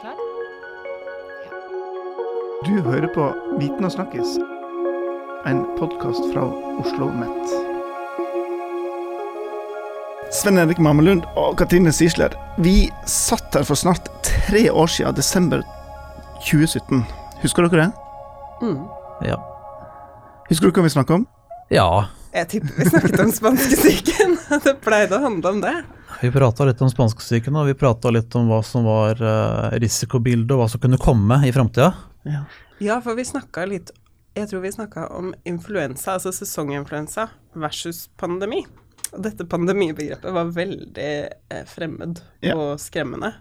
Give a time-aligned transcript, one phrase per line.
[0.00, 0.16] Klar?
[2.66, 4.34] Du hører på Viten og snakkes,
[5.48, 6.42] en podkast fra
[6.82, 7.54] Oslo Mett.
[10.36, 15.64] Sven Erik Mamelund og Katrine Sisler, vi satt her for snart tre år siden, desember
[16.44, 17.00] 2017.
[17.40, 17.90] Husker dere det?
[18.60, 18.82] Mm.
[19.30, 19.38] Ja.
[20.50, 21.28] Husker du hva vi snakka om?
[21.72, 21.88] ja.
[22.30, 24.36] Jeg tipper vi snakket om spanskesyken.
[24.62, 25.72] Det pleide å handle om det.
[26.20, 30.52] Vi prata litt om spanskesyken, og vi prata litt om hva som var eh, risikobildet,
[30.52, 31.94] og hva som kunne komme i framtida.
[32.28, 32.42] Ja.
[32.80, 33.90] Ja, for vi snakka litt
[34.36, 37.24] Jeg tror vi snakka om influensa, altså sesonginfluensa,
[37.58, 38.60] versus pandemi.
[39.10, 41.08] Og dette pandemibegrepet var veldig
[41.50, 42.54] eh, fremmed Ja.
[42.54, 43.32] og skremmende.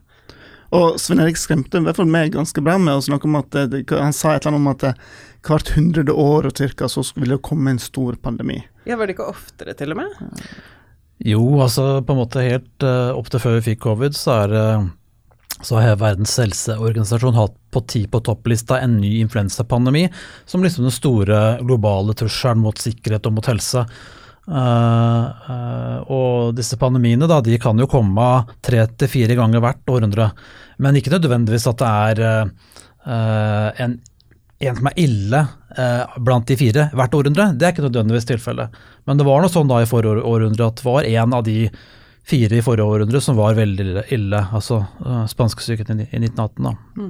[0.73, 3.55] Og Sven Erik skremte i hvert fall meg ganske bra med å snakke om at
[3.57, 5.05] eh, Han sa et eller annet om at
[5.45, 8.59] hvert hundrede år og cirka så ville det komme en stor pandemi.
[8.89, 10.19] Ja, var det ikke oftere, til og med?
[11.25, 14.53] Jo, altså på en måte helt uh, opp til før vi fikk covid, så er
[14.53, 14.69] det
[15.59, 20.05] så har Verdens helseorganisasjon hatt på ti på topplista en ny influensapandemi
[20.47, 23.83] som liksom den store globale trusselen mot sikkerhet og mot helse.
[24.47, 28.29] Uh, og disse pandemiene da, de kan jo komme
[28.63, 30.29] tre til fire ganger hvert århundre,
[30.79, 31.91] men ikke nødvendigvis at det
[32.23, 32.23] er
[33.83, 33.99] en,
[34.59, 35.39] en som er ille
[35.77, 37.51] eh, blant de fire hvert århundre.
[37.55, 38.75] Det er ikke nødvendigvis tilfellet.
[39.07, 41.61] Men det var noe sånn da i forrige århundre at det var en av de
[42.29, 46.67] fire i forrige århundre som var veldig ille, altså uh, spanskesyken i, i 1918.
[46.67, 47.07] da.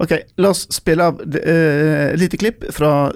[0.00, 3.10] Ok, la oss spille av eh, et lite klipp fra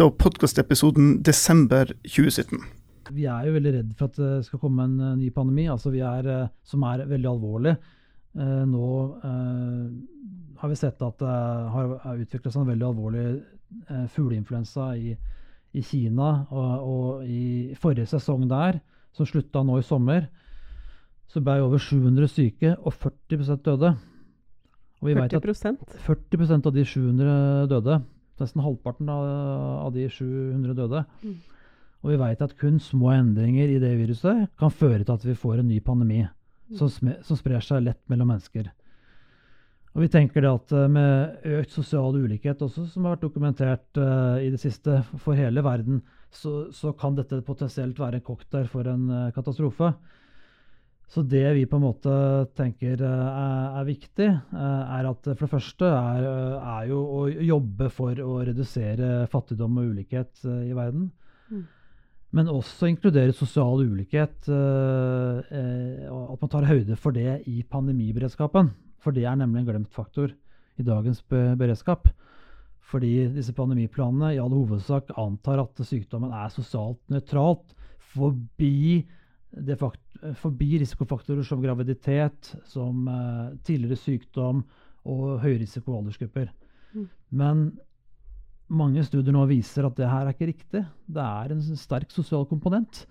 [0.00, 2.58] da podkastepisoden desember 2017.
[3.14, 5.92] Vi er jo veldig redd for at det skal komme en eh, ny pandemi, altså
[5.94, 7.76] vi er, eh, som er veldig alvorlig.
[8.38, 8.90] Eh, nå
[9.26, 9.86] eh,
[10.60, 11.34] har vi sett at det
[11.74, 13.24] har utviklet seg en veldig alvorlig
[13.88, 15.14] eh, fugleinfluensa i,
[15.72, 16.30] i Kina.
[16.52, 18.80] Og, og i forrige sesong der,
[19.16, 20.28] som slutta nå i sommer,
[21.30, 23.92] så ble over 700 syke, og 40% døde.
[25.00, 28.00] Og vi vet at 40 40 av de 700 døde.
[28.40, 29.24] Nesten halvparten av,
[29.86, 31.04] av de 700 døde.
[31.22, 31.38] Mm.
[32.00, 35.36] Og vi vet at kun små endringer i det viruset kan føre til at vi
[35.36, 36.22] får en ny pandemi
[36.76, 38.70] som, som sprer seg lett mellom mennesker.
[39.90, 43.98] Og vi tenker det at eh, med økt sosial ulikhet også, som har vært dokumentert
[43.98, 45.98] uh, i det siste for hele verden,
[46.30, 49.90] så, så kan dette potensielt være en cocktail for en uh, katastrofe.
[51.10, 52.12] Så det vi på en måte
[52.54, 56.26] tenker uh, er, viktig, er at for det første er,
[56.60, 61.08] er jo å jobbe for å redusere fattigdom og ulikhet i verden.
[61.50, 61.64] Mm.
[62.38, 64.46] Men også inkludere sosial ulikhet.
[64.46, 68.70] at man tar høyde for det i pandemiberedskapen.
[69.00, 70.32] For det er nemlig en glemt faktor
[70.80, 72.08] i dagens beredskap.
[72.90, 77.74] Fordi disse pandemiplanene i all hovedsak antar at sykdommen er sosialt nøytralt
[78.10, 79.04] forbi,
[80.40, 84.64] forbi risikofaktorer som graviditet, som eh, tidligere sykdom
[85.10, 86.50] og høyrisiko aldersgrupper.
[86.94, 87.06] Mm.
[87.30, 87.62] Men
[88.70, 90.82] mange studier nå viser at det her er ikke riktig.
[91.06, 93.04] Det er en sterk sosial komponent.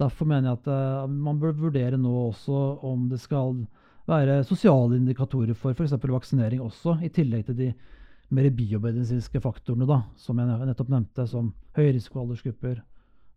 [0.00, 3.64] Derfor mener jeg at eh, man bør vurdere nå også om det skal
[4.08, 5.94] være sosiale indikatorer for f.eks.
[6.02, 7.68] vaksinering også, i tillegg til de
[8.34, 12.80] mer biomedisinske faktorene da, som jeg nettopp nevnte, som høyrisikoaldersgrupper,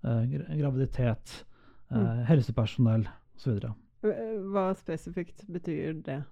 [0.04, 0.24] eh,
[0.60, 1.44] graviditet,
[1.92, 2.26] eh, Mm.
[2.28, 3.06] helsepersonell
[3.38, 3.62] osv.
[4.04, 6.24] Hva spesifikt betyr det?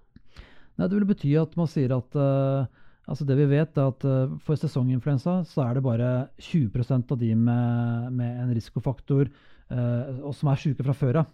[0.78, 2.66] Nei, det vil bety at man sier at eh,
[3.08, 7.18] altså det vi vet er at eh, For sesonginfluensa så er det bare 20% av
[7.22, 9.30] de med, med en risikofaktor
[9.72, 11.26] eh, og som er syke fra før av.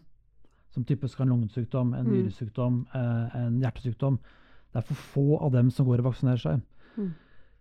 [0.72, 2.14] Som typisk har en lungesykdom, en Mm.
[2.14, 4.20] nyresykdom, eh, en hjertesykdom.
[4.74, 6.62] Det er for få av dem som går og vaksinerer seg.
[6.98, 7.14] Mm.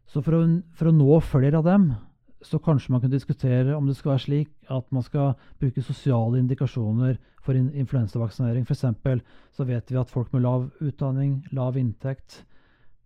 [0.07, 1.97] Så for å, for å nå flere av dem,
[2.43, 6.39] så kanskje man kan diskutere om det skal være slik at man skal bruke sosiale
[6.39, 8.65] indikasjoner for in influensavaksinering.
[8.65, 9.23] F.eks.
[9.53, 12.45] så vet vi at folk med lav utdanning, lav inntekt,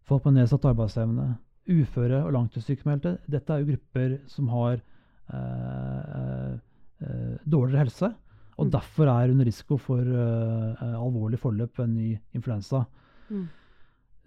[0.04, 1.38] folk med nedsatt arbeidsevne,
[1.68, 4.80] uføre og langtidssykmeldte, dette er jo grupper som har
[5.32, 6.52] eh,
[7.00, 8.14] eh, dårligere helse,
[8.56, 8.70] og Mm.
[8.70, 12.84] derfor er under risiko for eh, alvorlig forløp ved en ny influensa.
[13.30, 13.48] Mm.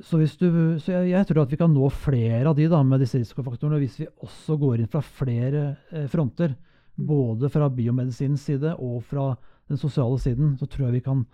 [0.01, 2.83] Så, hvis du, så jeg, jeg tror at vi kan nå flere av de da,
[2.83, 6.53] med disse risikofaktorene hvis vi også går inn fra flere eh, fronter.
[6.97, 7.05] Mm.
[7.07, 9.31] Både fra biomedisinens side og fra
[9.69, 10.55] den sosiale siden.
[10.59, 11.25] Så tror jeg vi kan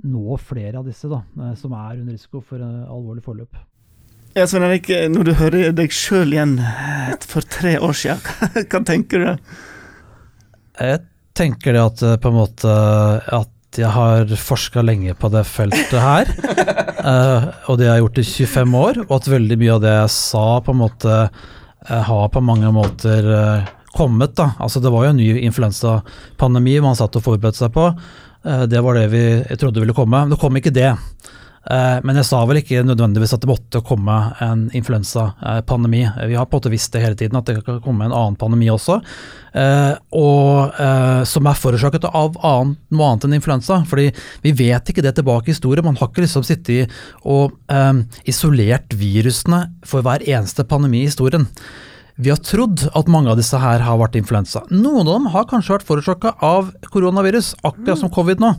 [0.00, 3.58] nå flere av disse da, eh, som er under risiko for eh, alvorlig forløp.
[4.36, 8.62] Ja, Svein Erik, når du hører deg sjøl igjen eh, for tre år siden, hva,
[8.70, 9.54] hva tenker du?
[10.80, 11.02] Jeg
[11.40, 12.76] tenker det at eh, på en måte
[13.40, 16.30] at jeg har forska lenge på det feltet her,
[17.12, 19.92] eh, og det har jeg gjort i 25 år, og at veldig mye av det
[19.94, 23.30] jeg sa på en måte eh, har på mange måter
[23.94, 24.34] kommet.
[24.38, 24.52] da.
[24.62, 27.88] Altså Det var jo en ny influensapandemi man satt og forberedte seg på.
[28.70, 29.22] Det var det vi
[29.58, 30.20] trodde ville komme.
[30.22, 30.92] Men det kom ikke det.
[31.70, 36.02] Eh, men jeg sa vel ikke nødvendigvis at det måtte komme en influensapandemi.
[36.30, 38.38] Vi har på en måte visst det hele tiden, at det kan komme en annen
[38.40, 39.00] pandemi også.
[39.50, 40.80] Eh, og
[41.26, 43.80] som er forårsaket av noe annet enn influensa.
[43.88, 44.10] fordi
[44.42, 45.84] vi vet ikke det tilbake i historien.
[45.84, 46.90] Man har ikke liksom sittet
[47.24, 47.54] og
[48.24, 51.48] isolert virusene for hver eneste pandemi i historien.
[52.20, 54.62] Vi har trodd at mange av disse her har vært influensa.
[54.68, 58.52] Noen av dem har kanskje vært forårsaka av koronavirus, akkurat som covid nå.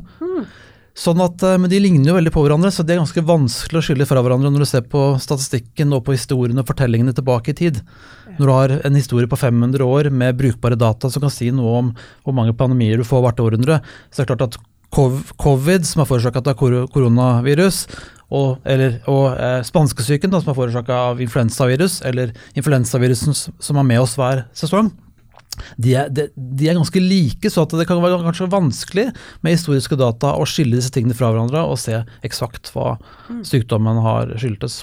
[0.97, 3.79] Sånn at, eh, Men de ligner jo veldig på hverandre, så det er ganske vanskelig
[3.79, 7.49] å skille fra hverandre når du ser på statistikken og på historiene og fortellingene tilbake
[7.49, 7.81] i tid.
[8.37, 11.77] Når du har en historie på 500 år med brukbare data som kan si noe
[11.79, 14.59] om hvor mange pandemier du får hvert århundre, så er det klart at
[14.91, 17.85] covid, som er forårsaka av koronavirus,
[18.31, 24.03] og, eller, og eh, spanskesyken, som er forårsaka av influensavirus, eller influensavirusen som er med
[24.03, 24.91] oss hver sesong,
[25.75, 29.07] de er, de, de er, ganske like, så det kan være kanskje vanskelig
[29.43, 32.95] med historiske data å skille disse tingene fra hverandre og se eksakt hva
[33.29, 33.43] mm.
[33.47, 34.81] sykdommen har skyldtes.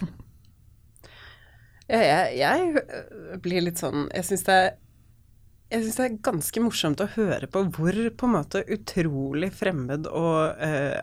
[1.88, 4.56] Ja, jeg, jeg, blir litt sånn Jeg syns det,
[5.72, 10.98] det, er ganske morsomt å høre på hvor på en måte utrolig fremmed og eh,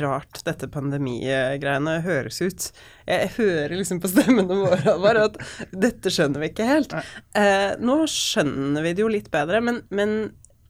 [0.00, 2.68] rart dette pandemigreiene høres ut.
[3.06, 5.38] Jeg hører liksom på stemmene våre bare at
[5.72, 6.96] dette skjønner vi ikke helt.
[7.36, 10.18] Eh, nå skjønner vi det jo litt bedre, men, men,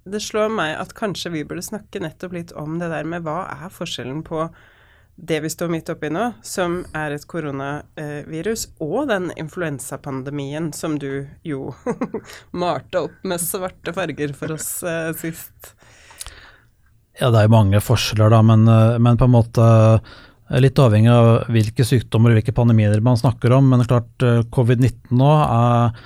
[0.06, 3.41] det slår meg at kanskje vi burde snakke nettopp litt om det der med hva
[3.50, 4.44] er forskjellen på
[5.17, 11.26] det vi står midt oppi nå, som er et koronavirus, og den influensapandemien som du
[11.43, 11.73] jo
[12.62, 15.73] malte opp med svarte farger for oss eh, sist.
[17.20, 20.78] Ja, det er jo mange forskjeller, da, men, eh, men, på en måte eh, litt
[20.78, 23.70] avhengig av hvilke sykdommer og hvilke pandemier man snakker om.
[23.72, 25.96] Men klart eh, covid-19 nå er,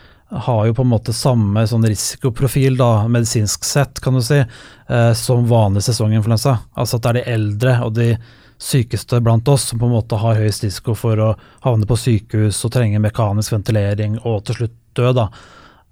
[0.46, 5.12] har jo på en måte samme sånn risikoprofil, da, medisinsk sett, kan du si, eh,
[5.18, 6.56] som vanlig sesonginfluensa.
[6.78, 8.12] Altså at det er de eldre og de
[8.60, 11.30] sykeste blant oss som på en måte har høyest risiko for å
[11.64, 15.12] havne på sykehus og trenge mekanisk ventilering og til slutt dø.
[15.16, 15.30] da.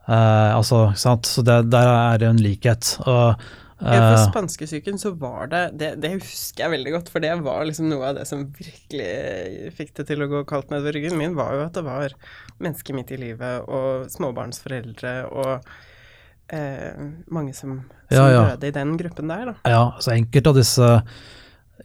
[0.06, 2.98] Eh, altså, Så det, der er det en likhet.
[3.06, 3.40] og
[3.78, 4.24] ja, for eh.
[4.30, 8.10] spanskesyken så var det, det, det husker jeg veldig godt, for det var liksom noe
[8.10, 11.66] av det som virkelig fikk det til å gå kaldt nedover ryggen min, var jo
[11.68, 12.16] at det var
[12.58, 15.52] mennesker midt i livet og småbarnsforeldre og
[16.50, 17.80] eh, mange som,
[18.10, 18.46] som ja, ja.
[18.52, 19.58] døde i den gruppen der, da.
[19.70, 20.94] Ja, så enkelte av disse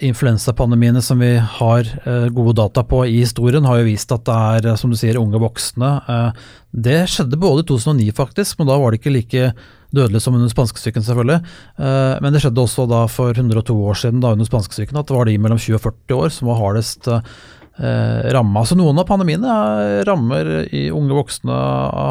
[0.02, 4.40] influensapandemiene som vi har eh, gode data på i historien, har jo vist at det
[4.58, 5.94] er, som du sier, unge voksne.
[6.10, 6.44] Eh,
[6.90, 9.52] det skjedde både i 2009 faktisk, men da var det ikke like
[9.94, 11.40] dødelig som under spanskesyken, selvfølgelig.
[11.78, 15.18] Eh, men det skjedde også da for 102 år siden da under spanskesyken at det
[15.18, 18.66] var de mellom 20 og 40 år som var hardest eh, ramma.
[18.66, 21.60] Så noen av pandemiene rammer i unge voksne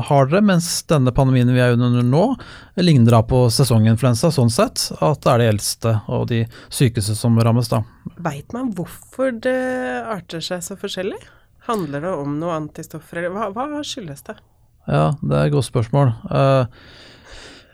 [0.09, 2.25] hardere, mens denne pandemien vi er under nå,
[2.83, 4.89] ligner da på sesonginfluensa sånn sett.
[5.03, 7.85] At det er de eldste og de sykeste som rammes da.
[8.23, 9.59] Veit man hvorfor det
[10.07, 11.21] arter seg så forskjellig?
[11.69, 14.35] Handler det om noe antistoffer, eller hva, hva skyldes det?
[14.91, 16.09] Ja, det er et godt spørsmål.
[16.27, 16.65] Uh,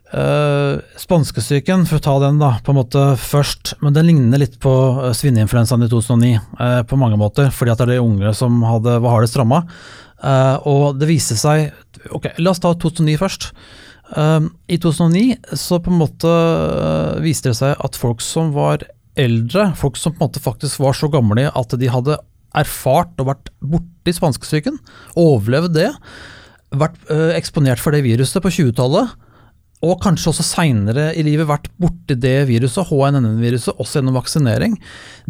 [0.08, 4.56] Uh, Spanskesyken, for å ta den da, på en måte først, men den ligner litt
[4.62, 8.32] på uh, svineinfluensaen i 2009 uh, på mange måter, fordi at det er de unge
[8.36, 9.66] som hadde, var hardest ramma.
[10.22, 11.68] Uh, og det viste seg
[12.14, 13.44] Ok, la oss ta 2009 først.
[14.08, 16.30] I 2009 så på en måte
[17.20, 18.84] viste det seg at folk som var
[19.18, 22.16] eldre, folk som på en måte faktisk var så gamle at de hadde
[22.56, 24.78] erfart og vært borti spanskesyken,
[25.18, 25.90] overlevd det,
[26.70, 29.12] vært eksponert for det viruset på 20-tallet,
[29.84, 34.78] og kanskje også seinere i livet vært borti det viruset, HNN-viruset, også gjennom vaksinering,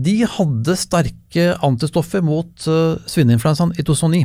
[0.00, 4.23] de hadde sterke antistoffer mot uh, svineinfluensaen i 2009.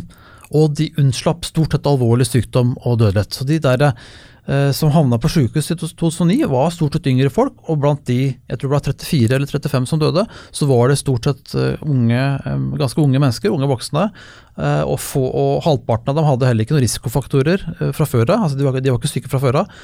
[0.54, 3.36] Og de unnslapp stort sett alvorlig sykdom og dødelighet.
[3.36, 7.60] Så de der uh, som havna på sykehus i 2009, var stort sett yngre folk,
[7.68, 10.24] og blant de jeg tror det var 34 eller 35 som døde,
[10.56, 14.08] så var det stort sett uh, unge, um, ganske unge mennesker, unge voksne.
[14.54, 17.64] Og, få, og, halvparten av dem hadde heller ikke noen risikofaktorer
[17.98, 18.44] fra før av.
[18.46, 19.80] Altså de, de var ikke syke fra før av.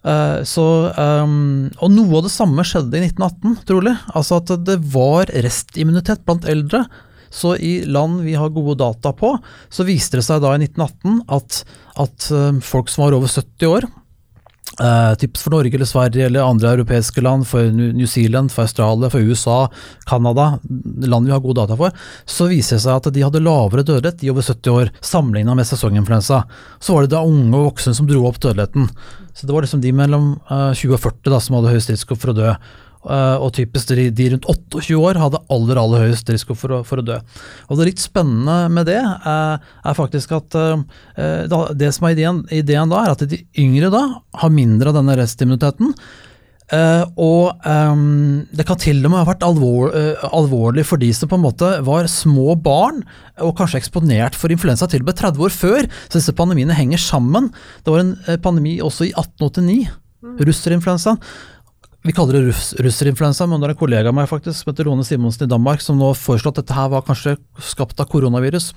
[0.00, 0.64] Uh, så,
[0.96, 3.94] um, og noe av det samme skjedde i 1918, trolig.
[4.16, 6.86] Altså at det var restimmunitet blant eldre.
[7.30, 9.36] Så i land vi har gode data på,
[9.70, 11.60] så viste det seg da i 1918 at,
[12.02, 13.86] at um, folk som var over 70 år,
[14.80, 19.10] uh, tips for Norge eller Sverige eller andre europeiske land, for New Zealand, for Australia,
[19.12, 19.68] for USA,
[20.10, 20.58] Canada,
[21.06, 21.94] land vi har gode data for,
[22.24, 25.68] så viser det seg at de hadde lavere dødelighet, de over 70 år, sammenligna med
[25.68, 26.42] sesonginfluensa.
[26.80, 28.88] Så var det da unge og voksne som dro opp dødeligheten.
[29.34, 31.92] Så det var liksom de mellom uh, eh, 20 og 40 da, som hadde høyest
[31.94, 32.54] risiko for å dø.
[33.00, 36.80] Uh, og typisk de, de, rundt 28 år hadde aller aller høyest risiko for å,
[36.84, 37.16] for å dø.
[37.72, 42.42] Og Det litt spennende med det uh, er faktisk at da, det som er ideen,
[42.52, 44.02] ideen, da, er at de yngre da
[44.42, 45.94] har mindre av denne restimmuniteten.
[46.70, 47.64] Og
[48.54, 49.90] det kan til og med ha vært alvor,
[50.30, 53.00] alvorlig for de som på en måte var små barn
[53.42, 55.88] og kanskje eksponert for influensa til og med 30 år før.
[56.06, 57.50] Så disse pandemiene henger sammen.
[57.82, 58.14] Det var en
[58.44, 59.88] pandemi også i 1889,
[60.22, 60.36] mm.
[60.46, 61.18] russerinfluensaen.
[62.00, 64.86] Vi kaller det russ, russerinfluensa, men det er en kollega av meg faktisk, som heter
[64.88, 68.70] Rone Simonsen i Danmark, som nå foreslår at dette her var kanskje skapt av koronavirus.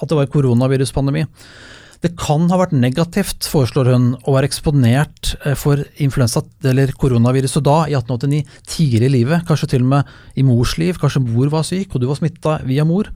[0.00, 1.26] At det var koronaviruspandemi.
[2.04, 7.64] Det kan ha vært negativt, foreslår hun, å være eksponert eh, for influensa eller koronaviruset
[7.64, 9.44] da, i 1889, tidligere i livet.
[9.48, 10.96] Kanskje til og med i mors liv.
[11.00, 13.12] Kanskje mor var syk, og du var smitta via mor.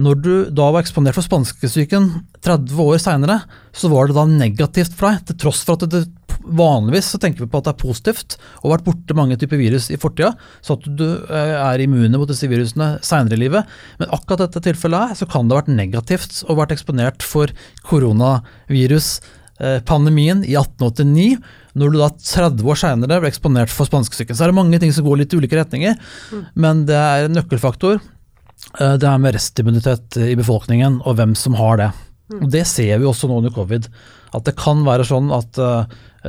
[0.00, 2.06] Når du da var eksponert for spanskesyken
[2.40, 3.40] 30 år seinere,
[3.76, 6.06] så var det da negativt for deg, til tross for at det
[6.44, 9.86] vanligvis så tenker vi på at det er positivt og vært borte mange typer virus
[9.92, 10.30] i fortida,
[10.64, 13.62] så at du eh, er immune mot disse virusene seinere i livet.
[14.00, 17.46] Men akkurat dette tilfellet her, så kan det ha vært negativt å vært eksponert for
[17.88, 21.36] koronaviruspandemien i 1889.
[21.80, 24.34] Når du da 30 år seinere ble eksponert for spanskesyken.
[24.34, 25.94] Så er det mange ting som går litt i ulike retninger,
[26.32, 26.42] mm.
[26.58, 27.96] men det er en nøkkelfaktor.
[28.80, 31.90] Eh, det er med restimmunitet i befolkningen, og hvem som har det.
[32.30, 32.40] Mm.
[32.44, 33.84] Og Det ser vi også nå under covid.
[34.36, 35.58] At det kan være sånn at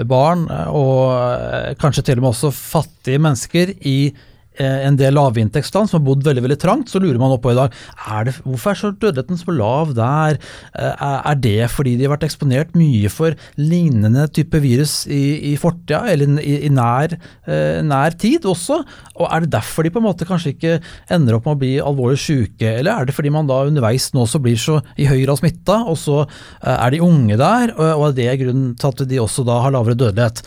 [0.07, 5.89] barn, og uh, kanskje til og med også fattige mennesker i Eh, en del lavinntektsland
[5.89, 7.75] som har bodd veldig veldig trangt, så lurer man oppå i dag
[8.11, 10.39] er det, hvorfor er så dødeligheten så lav der.
[10.75, 15.55] Eh, er det fordi de har vært eksponert mye for lignende type virus i, i
[15.59, 17.15] fortida, eller i, i nær,
[17.47, 18.81] eh, nær, tid også?
[19.15, 20.73] Og Er det derfor de på en måte kanskje ikke
[21.13, 24.25] ender opp med å bli alvorlig syke, eller er det fordi man da underveis nå
[24.27, 26.25] så blir så i høy grad smitta, og så
[26.61, 29.97] er de unge der, og er det grunnen til at de også da har lavere
[29.97, 30.43] dødelighet?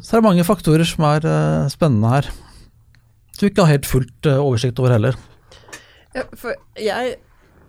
[0.00, 1.28] Så det er mange faktorer som er
[1.70, 2.32] spennende her
[3.42, 5.16] vi ikke har helt fullt uh, oversikt over heller.
[6.16, 7.16] Ja, for jeg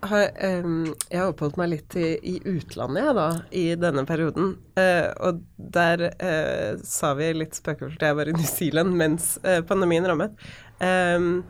[0.07, 0.27] har,
[0.63, 4.53] um, jeg har oppholdt meg litt i, i utlandet, ja, da, i denne perioden.
[4.77, 9.35] Uh, og der uh, sa vi litt spøkefullt Jeg var i New Zealand mens
[9.69, 10.37] pandemien rammet.
[10.79, 11.41] Um,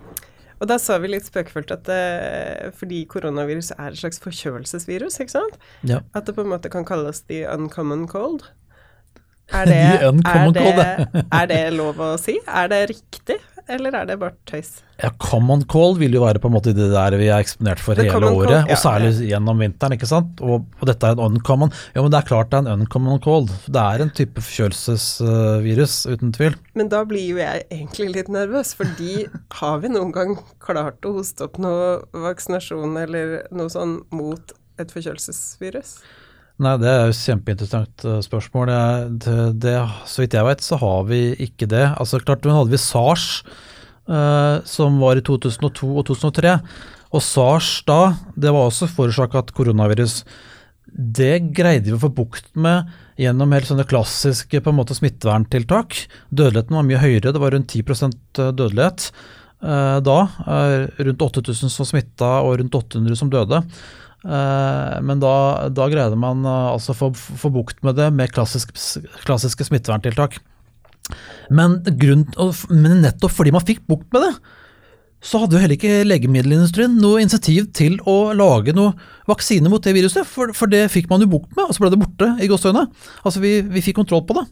[0.58, 1.90] og da sa vi litt spøkefullt at
[2.80, 6.00] fordi koronavirus er et slags forkjølelsesvirus, ikke sant, ja.
[6.18, 8.48] at det på en måte kan kalles the uncommon cold.
[9.48, 9.76] Er det,
[10.28, 12.34] er, det, er det lov å si?
[12.52, 13.38] Er det riktig?
[13.72, 14.80] Eller er det bare tøys?
[15.02, 18.00] Ja, Common cold vil jo være på en måte det der vi er eksponert for
[18.00, 19.96] The hele året, call, ja, og særlig gjennom vinteren.
[19.98, 20.42] ikke sant?
[20.42, 21.74] Og, og, dette er en uncommon.
[21.96, 23.52] Jo, men det er klart det er en uncommon cold.
[23.68, 26.56] Det er en type forkjølelsesvirus, uh, uten tvil.
[26.80, 29.28] Men da blir jo jeg egentlig litt nervøs, fordi
[29.62, 31.98] har vi noen gang klart å hoste opp noe
[32.28, 35.98] vaksinasjon eller noe sånn mot et forkjølelsesvirus?
[36.58, 38.72] Nei, Det er jo et kjempeinteressant uh, spørsmål.
[39.22, 39.78] Det, det,
[40.10, 41.86] så vidt jeg vet, så har vi ikke det.
[42.02, 43.44] Altså klart, Nå hadde vi SARS,
[44.10, 46.56] eh, som var i 2002 og 2003.
[47.14, 48.00] Og SARS da,
[48.34, 50.24] det var også forårsaka av koronavirus.
[50.88, 52.90] Det greide vi å få bukt med
[53.22, 56.00] gjennom helt sånne klassiske på en måte smitteverntiltak.
[56.32, 59.12] Dødeligheten var mye høyere, det var rundt 10 uh, dødelighet
[59.62, 60.20] eh, da.
[61.06, 63.62] rundt 8000 som smitta og rundt 800 som døde.
[64.26, 65.34] Eh, men da,
[65.70, 68.74] da, greide man altså altså få, få bukt med det med klassisk,
[69.26, 70.40] klassiske smitteverntiltak.
[71.54, 72.26] Men, grunn,
[72.70, 74.34] men, nettopp fordi man fikk bukt med det,
[75.24, 78.94] så hadde jo heller ikke legemiddelindustrien noe initiativ til å lage noe
[79.30, 81.94] vaksine mot det viruset, for, for det fikk man jo bukt med, og så ble
[81.94, 82.86] det borte i gåseøynene.
[83.24, 84.46] Altså vi, vi fikk kontroll på det.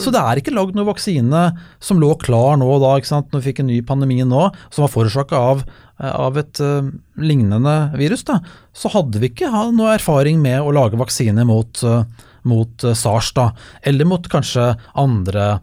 [0.00, 1.42] Så det er ikke lagd noen vaksine
[1.82, 4.42] som lå klar nå da, ikke sant, når vi fikk en ny pandemi nå,
[4.74, 5.62] som var forårsaka av,
[6.00, 8.24] eh, av, et uh, lignende virus.
[8.26, 8.40] da,
[8.74, 12.02] Så hadde vi ikke noe erfaring med å lage vaksine mot, uh,
[12.42, 13.50] mot uh, SARS, da,
[13.86, 15.58] eller mot kanskje andre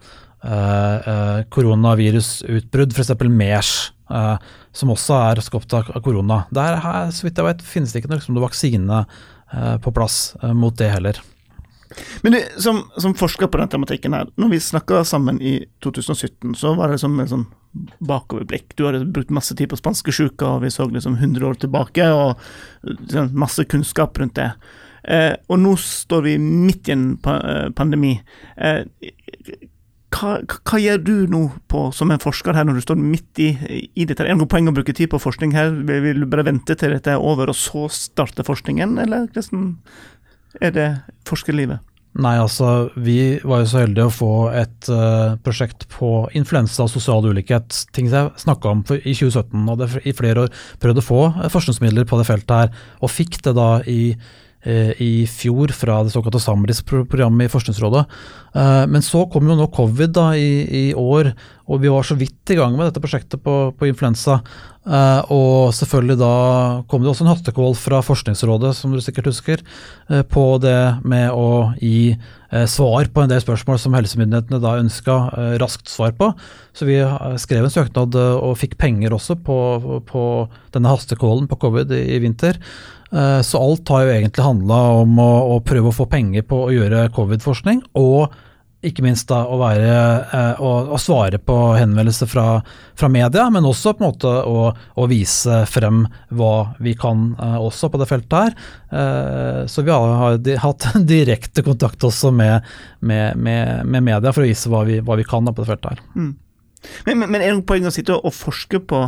[1.53, 3.11] koronavirusutbrudd, f.eks.
[3.29, 3.73] MERS,
[4.73, 6.49] som også er skapt av korona.
[6.49, 9.03] Der, her, så vidt jeg vet, finnes det ikke noe vaksine
[9.85, 11.21] på plass mot det heller.
[12.21, 16.55] Men du, som, som, forsker på den tematikken her, når vi snakka sammen i 2017,
[16.59, 17.47] så var det som en sånn
[18.03, 18.75] bakoverblikk.
[18.75, 22.39] Du hadde brukt masse tid på spanskesjuka, og vi så liksom 100 år tilbake, og
[22.87, 24.51] liksom, masse kunnskap rundt det.
[25.03, 28.13] Eh, og nå står vi midt i en eh, pandemi.
[28.57, 28.83] Eh,
[30.11, 33.49] hva, hva, gjør du nå på, som en forsker her, når du står midt i,
[33.95, 34.25] i dette?
[34.25, 35.71] Er det noe poeng å bruke tid på forskning her?
[35.87, 39.77] Vil du bare vente til dette er over, og så starte forskningen, eller hvordan
[40.59, 40.89] er det
[41.27, 41.79] forskerlivet?
[42.19, 46.91] Nei, altså vi var jo så heldige å få et uh, prosjekt på influensa og
[46.91, 47.71] sosial ulikhet.
[47.95, 49.61] Ting jeg snakka om for, i 2017.
[49.69, 50.51] Hadde i flere år
[50.83, 54.01] prøvd å få uh, forskningsmidler på det feltet her, og fikk det da i,
[54.61, 58.03] i fjor fra det såkalte Samris-programmet i Forskningsrådet.
[58.93, 61.31] men så kom jo nå covid da i, i, år,
[61.65, 64.41] og vi var så vidt i gang med dette prosjektet på, på influensa.
[64.81, 66.33] Uh, og selvfølgelig da
[66.89, 69.65] kom det også en hastekål fra Forskningsrådet, som du sikkert husker,
[70.29, 72.17] på det med å gi
[72.67, 75.13] svar på en del spørsmål som helsemyndighetene da ønska
[75.61, 76.33] raskt svar på.
[76.75, 76.97] Så vi
[77.39, 79.59] skrev en søknad og fikk penger også på,
[80.03, 80.23] på
[80.75, 82.59] denne hastekålen på covid i, i vinter.
[83.11, 86.69] Så alt har jo egentlig handla om å, å, prøve å få penger på å
[86.71, 88.31] gjøre covid-forskning, og
[88.85, 89.89] ikke minst da å, være,
[90.33, 92.45] eh, å, å svare på henvendelser fra,
[92.97, 96.03] fra, media, men også på en måte å, vise frem
[96.37, 98.55] hva vi kan eh, også på det feltet her.
[98.89, 102.65] Eh, så vi har, har hatt direkte kontakt også med,
[102.99, 105.93] med, med, med, media for å vise hva vi, hva vi kan på det feltet
[105.93, 106.05] her.
[106.15, 106.33] Mm.
[107.05, 109.05] Men, men, men, er det noe poeng å sitte og forske på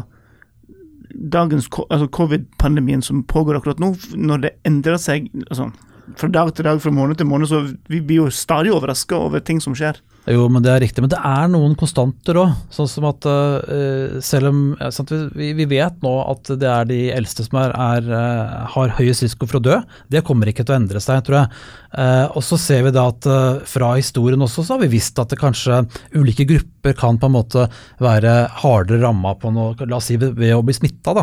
[1.14, 5.30] dagens altså covid-pandemien som pågår akkurat nå, når det endrer seg?
[5.50, 5.72] altså
[6.20, 9.44] fra dag til dag, fra måned til måned, så vi blir jo stadig overraska over
[9.46, 10.02] ting som skjer.
[10.30, 11.04] Jo, men det er riktig.
[11.04, 12.54] Men det er noen konstanter òg.
[12.72, 14.62] Sånn som at uh, selv om
[14.96, 18.96] sant, vi, vi, vet nå at det er de eldste som er, er, uh, har
[19.00, 19.80] høyest risiko for å dø.
[20.12, 21.64] Det kommer ikke til å endre seg, tror jeg.
[21.94, 23.28] Uh, og så ser vi da at
[23.70, 25.84] fra historien også så har vi visst at det kanskje
[26.18, 27.68] ulike grupper kan på en måte
[28.02, 28.32] være
[28.64, 31.14] hardere ramma på noe, la oss si ved, ved å bli smitta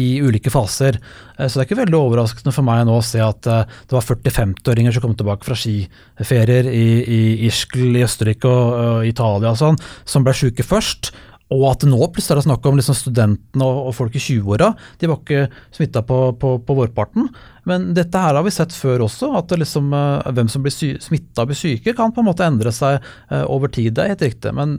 [0.00, 0.96] i ulike faser.
[1.36, 4.96] så det er ikke veldig overraskende for meg nå å se at det var 40-50-åringer
[4.96, 9.78] som kom tilbake fra skiferier i, i Ischgl i Østerrike og, og Italia og sånn,
[10.08, 11.12] som ble syke først.
[11.52, 14.22] Og at det nå plutselig er det snakk om liksom studentene og, og folk i
[14.22, 14.70] 20-åra.
[15.00, 17.28] De var ikke smitta på, på, på, vårparten.
[17.68, 21.44] Men dette her har vi sett før også, at liksom, uh, hvem som blir smitta
[21.44, 23.92] og blir syke, kan på en måte endre seg uh, over tid.
[23.96, 24.52] Det er helt riktig.
[24.56, 24.78] Men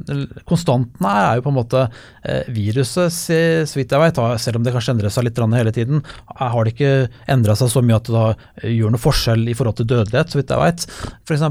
[0.50, 4.66] konstanten her er jo på en måte uh, viruset, så vidt jeg vet, selv om
[4.66, 6.02] det kanskje endrer seg litt hele tiden,
[6.40, 6.94] har det ikke
[7.32, 10.40] endra seg så mye at det da gjør noe forskjell i forhold til dødelighet, så
[10.40, 10.88] vidt jeg veit,
[11.28, 11.46] f.eks.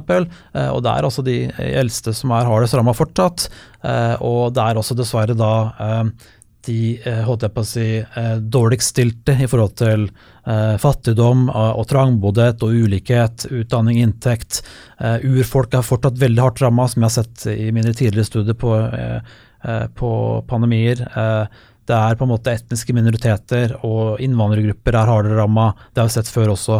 [0.74, 3.46] Og det er altså de eldste som er hardest ramma fortsatt.
[3.84, 5.52] Og det er også dessverre da
[6.66, 11.46] de eh, holdt jeg på å si, eh, dårligst stilte i forhold til eh, fattigdom
[11.52, 14.62] og trangboddhet og ulikhet, utdanning, inntekt.
[15.24, 18.72] Urfolk er fortsatt veldig hardt ramma, som jeg har sett i mine tidligere studier på,
[19.98, 20.10] på
[20.48, 21.02] pandemier.
[21.84, 25.72] Det er på en måte etniske minoriteter og innvandrergrupper er hardere ramma.
[25.92, 26.78] Det har vi sett før også.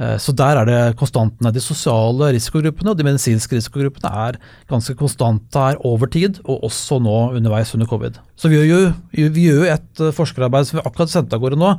[0.00, 1.52] Eh, så der er det konstantene.
[1.52, 4.38] De sosiale risikogruppene og de medisinske risikogruppene er
[4.70, 8.18] ganske konstante her over tid, og også nå underveis under covid.
[8.36, 11.60] Så vi gjør jo vi gjør et eh, forskerarbeid som vi akkurat sendte av gårde
[11.60, 11.74] nå,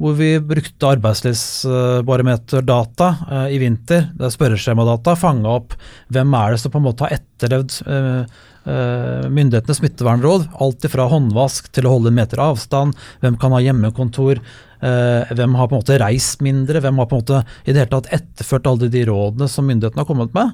[0.00, 5.70] hvor vi brukte arbeidslivsbarometerdata eh, i vinter, det er spørreskjemadata, fanga opp
[6.14, 8.22] hvem er det som på en måte har etterlevd eh,
[8.66, 10.42] eh, myndighetenes smittevernråd.
[10.66, 12.90] Alt fra håndvask til å holde en meter avstand,
[13.22, 14.36] hvem kan ha hjemmekontor,
[14.84, 16.82] Eh, hvem har på en måte reist mindre?
[16.84, 20.02] Hvem har på en måte i det hele tatt etterført alle de rådene som myndighetene
[20.02, 20.52] har kommet med?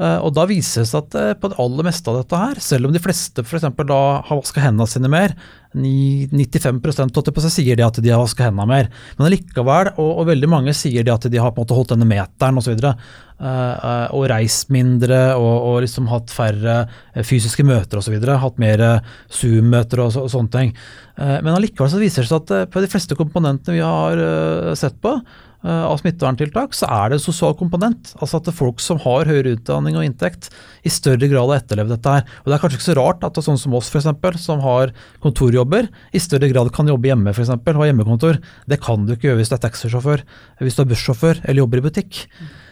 [0.00, 2.60] Eh, og da viser det seg at eh, på det aller meste av dette her,
[2.64, 3.66] selv om de fleste f.eks.
[3.76, 5.34] da har vaska hendene sine mer,
[5.76, 10.22] 95 på seg sier de at de har vaska hendene mer, men likevel, og, og,
[10.30, 12.72] veldig mange sier de at de har på en måte holdt denne meteren osv.
[12.80, 13.04] Og,
[13.44, 16.80] uh, og reist mindre og, og, liksom hatt færre
[17.26, 18.16] fysiske møter osv.
[18.18, 18.82] Hatt mer
[19.28, 20.74] Zoom-møter og, så, og, sånne ting.
[21.20, 25.18] Men allikevel så viser det seg at på de fleste komponentene vi har sett på,
[25.60, 28.14] av smitteverntiltak, så er det en sosial komponent.
[28.18, 30.48] Altså at det er folk som har høyere utdanning og inntekt,
[30.86, 32.24] i større grad har etterlevd dette her.
[32.40, 34.64] Og Det er kanskje ikke så rart at det er sånn som oss, f.eks., som
[34.64, 38.40] har kontorjobber, i større grad kan jobbe hjemme, f.eks., ha hjemmekontor.
[38.70, 40.24] Det kan du ikke gjøre hvis du er taxisjåfør,
[40.64, 42.24] hvis du er bussjåfør eller jobber i butikk.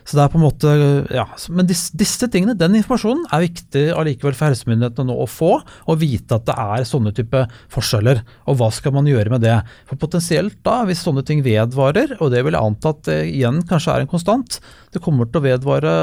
[0.09, 0.71] Så det er på en måte,
[1.13, 5.51] ja, Men disse, disse tingene, den informasjonen er viktig allikevel for helsemyndighetene nå å få,
[5.61, 7.43] og vite at det er sånne type
[7.75, 8.23] forskjeller.
[8.49, 9.59] Og hva skal man gjøre med det?
[9.91, 13.61] For potensielt da, hvis sånne ting vedvarer, og det vil jeg anta at det igjen
[13.69, 14.61] kanskje er en konstant,
[14.99, 15.95] det kommer til å vedvare,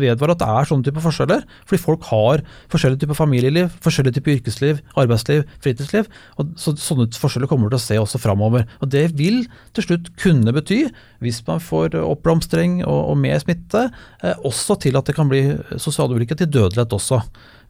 [0.00, 1.44] vedvare at det er sånne type forskjeller.
[1.68, 6.10] Fordi folk har forskjellige typer familieliv, forskjellige typer yrkesliv, arbeidsliv, fritidsliv.
[6.40, 8.64] og så, Sånne forskjeller kommer til å se også framover.
[8.80, 9.42] Og det vil
[9.76, 10.86] til slutt kunne bety,
[11.20, 13.88] hvis man får oppblomstring og og, mer smitte,
[14.22, 15.42] eh, også til at det kan bli
[15.78, 17.20] sosial ulikhet, til dødelighet også.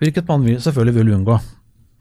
[0.01, 1.39] Hvilket man vil, selvfølgelig vil unngå.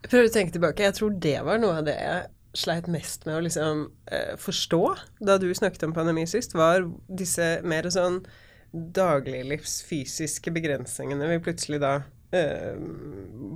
[0.09, 0.85] Prøv å tenke tilbake.
[0.87, 4.83] Jeg tror det var noe av det jeg sleit mest med å liksom eh, forstå
[5.25, 8.23] da du snakket om pandemi sist, var disse mer sånn
[8.71, 11.93] dagliglivs fysiske begrensningene vi plutselig da
[12.35, 12.75] eh,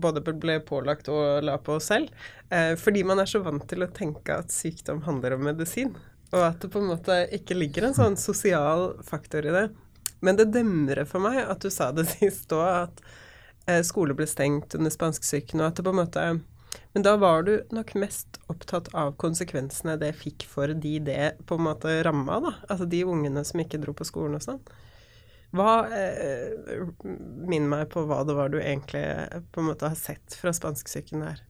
[0.02, 2.10] både ble pålagt og la på oss selv.
[2.50, 5.94] Eh, fordi man er så vant til å tenke at sykdom handler om medisin.
[6.34, 9.68] Og at det på en måte ikke ligger en sånn sosial faktor i det.
[10.24, 13.04] Men det demrer for meg at du sa det sist òg, at
[13.70, 16.26] eh, skole ble stengt under spanskesyken, og at det på en måte
[16.94, 21.58] Men da var du nok mest opptatt av konsekvensene det fikk for de det på
[21.58, 22.54] en måte ramma, da.
[22.70, 24.62] Altså de ungene som ikke dro på skolen og sånn.
[25.54, 29.04] Hva eh, Minn meg på hva det var du egentlig
[29.54, 31.42] på en måte har sett fra spanskesyken der.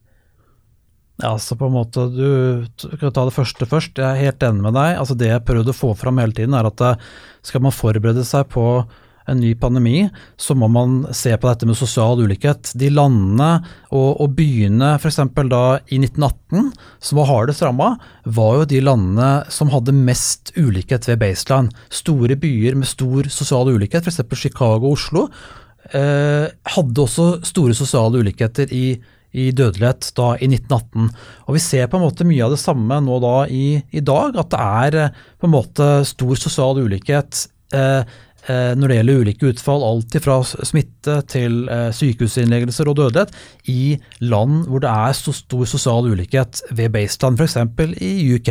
[1.21, 3.99] Ja, altså på en måte, Du kan ta det første først.
[4.01, 4.97] Jeg er helt enig med deg.
[4.97, 7.09] Altså Det jeg prøvde å få fram hele tiden, er at eh,
[7.45, 8.65] skal man forberede seg på
[9.29, 10.07] en ny pandemi,
[10.37, 12.73] så må man se på dette med sosial ulikhet.
[12.79, 13.51] De landene
[13.91, 15.21] og, og byene f.eks.
[15.51, 16.69] da i 1918
[17.03, 17.93] som var hardest ramma,
[18.25, 21.73] var jo de landene som hadde mest ulikhet ved baseline.
[21.93, 24.23] Store byer med stor sosial ulikhet, f.eks.
[24.43, 25.27] Chicago og Oslo,
[25.95, 28.87] eh, hadde også store sosiale ulikheter i
[29.33, 31.09] i dødelighet da i 1918.
[31.47, 34.37] Og Vi ser på en måte mye av det samme nå da i, i dag,
[34.37, 37.47] at det er eh, på en måte stor sosial ulikhet.
[37.73, 38.05] Eh,
[38.49, 43.33] når det gjelder ulike utfall, alt fra smitte til eh, sykehusinnleggelser og dødelighet,
[43.71, 47.57] i land hvor det er så stor sosial ulikhet ved baseline, f.eks.
[48.03, 48.49] i UK,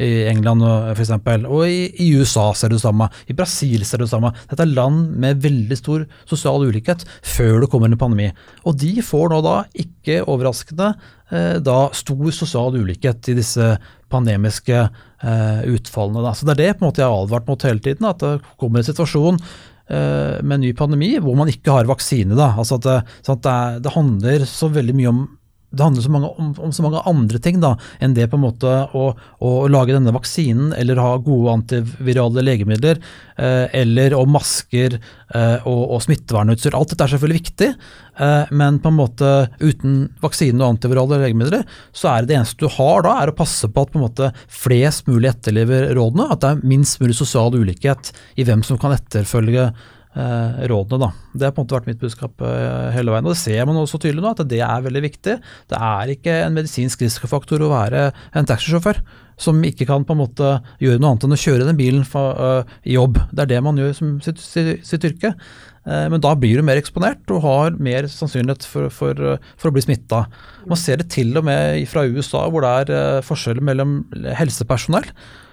[0.00, 4.06] i England for eksempel, og i, USA ser du det samme, i Brasil ser du
[4.06, 4.32] det samme.
[4.50, 8.30] Dette er land med veldig stor sosial ulikhet før det kommer en pandemi.
[8.66, 10.92] Og de får nå da, ikke overraskende,
[11.30, 13.72] eh, da stor sosial ulikhet i disse
[14.10, 16.24] pandemiske uh, utfallene.
[16.26, 16.34] Da.
[16.34, 18.36] Så Det er det på en måte jeg har advart mot hele tiden, at det
[18.60, 22.38] kommer en situasjon uh, med en ny pandemi hvor man ikke har vaksine.
[22.38, 22.52] Da.
[22.60, 25.28] Altså det, sånn det, er, det, handler så veldig mye om
[25.70, 28.42] det handler så mange, om, om, så mange andre ting da, enn det på en
[28.42, 32.98] måte å, å lage denne vaksinen eller ha gode antivirale legemidler
[33.38, 36.74] eh, eller om masker eh, og, og smittevernutstyr.
[36.74, 38.09] Alt dette er selvfølgelig viktig, eh,
[38.50, 39.28] men på en måte
[39.62, 41.62] uten vaksine og antivirale legemidler,
[41.96, 44.04] så er det det eneste du har da, er å passe på at på en
[44.04, 46.28] måte flest mulig etterlever rådene.
[46.28, 50.98] At det er minst mulig sosial ulikhet i hvem som kan etterfølge eh, rådene.
[50.98, 51.10] Da.
[51.32, 53.26] Det har på en måte vært mitt budskap eh, hele veien.
[53.26, 55.36] og Det ser man også tydelig nå, at det er veldig viktig.
[55.70, 59.02] Det er ikke en medisinsk risikofaktor å være en taxisjåfør
[59.40, 60.48] som ikke kan på en måte
[60.82, 63.22] gjøre noe annet enn å kjøre den bilen uh, i jobb.
[63.30, 65.32] Det er det man gjør som sitt, sitt, sitt yrke.
[65.88, 69.16] Men da blir du mer eksponert og har mer sannsynlighet for, for,
[69.56, 70.26] for å bli smitta.
[70.68, 74.02] Man ser det til og med fra USA, hvor det er forskjeller mellom
[74.36, 75.08] helsepersonell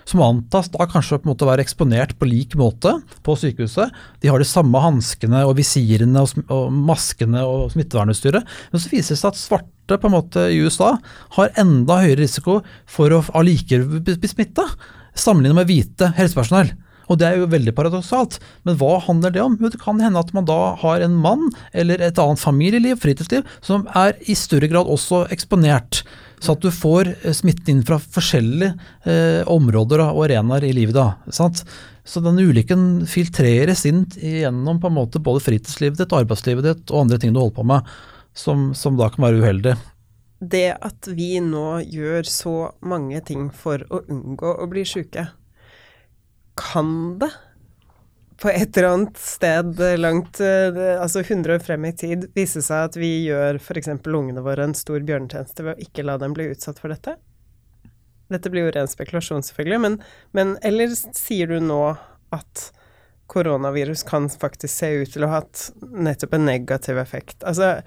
[0.08, 2.94] som antas da kanskje på en måte være eksponert på lik måte
[3.26, 3.94] på sykehuset.
[4.24, 8.48] De har de samme hanskene og visirene og, og maskene og smittevernutstyret.
[8.72, 10.96] Men så viser det seg at svarte på en måte i USA
[11.38, 14.68] har enda høyere risiko for å allikevel bli smitta,
[15.18, 16.76] sammenlignet med hvite helsepersonell.
[17.08, 18.40] Og Det er jo veldig paradoksalt.
[18.68, 19.58] Men hva handler det om?
[19.62, 23.48] Jo, Det kan hende at man da har en mann eller et annet familieliv, fritidsliv,
[23.62, 26.04] som er i større grad også eksponert.
[26.40, 28.74] Så at du får eh, smitten inn fra forskjellige
[29.10, 30.98] eh, områder og arenaer i livet.
[30.98, 31.64] da, sant?
[32.08, 37.06] Så den ulykken filtreres inn gjennom på en måte både fritidslivet ditt, arbeidslivet ditt og
[37.06, 37.90] andre ting du holder på med,
[38.38, 39.76] som, som da kan være uheldig.
[40.38, 45.26] Det at vi nå gjør så mange ting for å unngå å bli syke,
[46.58, 47.32] kan det
[48.42, 52.92] på et eller annet sted langt, eh, altså 100 år frem i tid, vise seg
[52.92, 53.90] at vi gjør f.eks.
[54.06, 57.18] ungene våre en stor bjørnetjeneste ved å ikke la dem bli utsatt for dette?
[58.30, 60.00] Dette blir jo ren spekulasjon, selvfølgelig, men,
[60.38, 61.82] men eller sier du nå
[62.36, 62.68] at
[63.32, 67.40] koronavirus kan faktisk se ut til å ha hatt nettopp en negativ effekt?
[67.48, 67.80] Altså,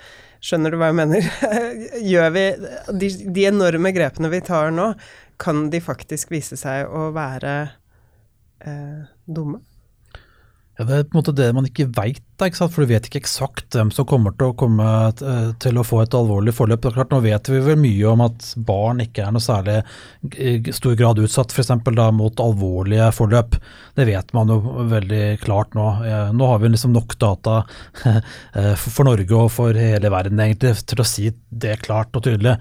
[0.42, 1.30] skjønner du hva jeg mener?
[2.12, 2.46] Gjør vi
[3.04, 4.92] de, de enorme grepene vi tar nå,
[5.40, 7.56] kan de faktisk vise seg å være
[8.66, 9.62] eh, dumme?
[10.80, 13.76] Ja, Det er på en måte det man ikke veit, for du vet ikke eksakt
[13.76, 16.86] hvem som kommer til å komme eh, til å få et alvorlig forløp.
[16.94, 19.74] Klart, nå vet vi vel mye om at barn ikke er noe særlig
[20.40, 23.58] i stor grad utsatt for eksempel, da, mot alvorlige forløp.
[23.98, 24.56] Det vet man jo
[24.88, 25.84] veldig klart nå.
[26.32, 27.58] Nå har vi liksom nok data
[28.06, 32.56] eh, for Norge og for hele verden egentlig til å si det klart og tydelig.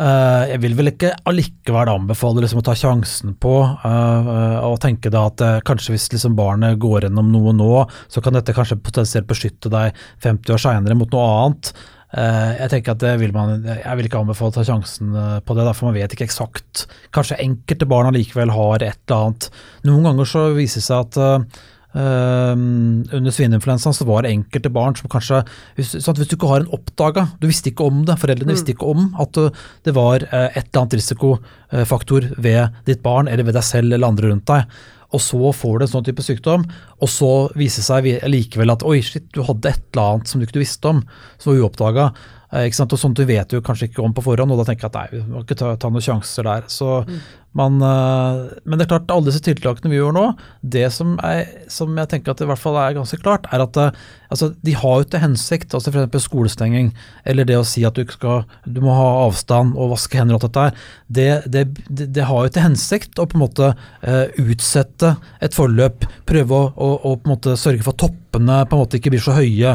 [0.00, 5.12] Uh, jeg vil vel ikke allikevel anbefale liksom, å ta sjansen på uh, og tenke
[5.12, 7.70] da at uh, kanskje hvis liksom, barnet går gjennom noe nå,
[8.08, 11.72] så kan dette kanskje potensielt beskytte deg 50 år seinere mot noe annet.
[12.10, 15.12] jeg tenker at vil man, jeg vil ikke anbefale å ta sjansen
[15.46, 16.86] på det, for man vet ikke eksakt.
[17.14, 19.50] Kanskje enkelte barn allikevel har et eller annet.
[19.86, 21.60] Noen ganger så viser det seg at
[21.90, 25.40] Uh, under svineinfluensaen så var det enkelte barn som kanskje
[25.74, 28.54] sånn Hvis du ikke har en oppdaga, du visste ikke om det, foreldrene mm.
[28.54, 29.40] visste ikke om at
[29.88, 34.06] det var uh, et eller annet risikofaktor ved ditt barn eller ved deg selv eller
[34.06, 34.70] andre rundt deg,
[35.10, 36.66] og så får du en sånn type sykdom,
[37.02, 40.38] og så viser det seg likevel at oi, shit, du hadde et eller annet som
[40.38, 41.02] du ikke visste om,
[41.40, 42.10] som var uoppdaga.
[42.50, 42.94] Uh, ikke sant?
[42.96, 44.98] Og sånt du vet jo kanskje ikke om på forhånd, og da tenker jeg at
[44.98, 46.66] nei, vi må ikke ta, ta noen sjanser der.
[46.70, 47.20] Så mm.
[47.52, 50.22] Man, eh, men det er klart, alle disse tiltakene vi gjør nå,
[50.62, 53.64] det som, er, som jeg tenker at det i hvert fall er ganske klart, er
[53.64, 53.96] at eh,
[54.30, 56.28] altså, de har jo til hensikt, altså f.eks.
[56.28, 56.92] skolestenging,
[57.26, 60.46] eller det å si at du, skal, du må ha avstand og vaske hender og
[60.46, 60.68] alt dette
[61.08, 65.56] det, det, det, det, har jo til hensikt å på en måte uh, utsette et
[65.56, 69.00] forløp, prøve å, å, å, på en måte sørge for at toppene på en måte
[69.00, 69.74] ikke blir så høye,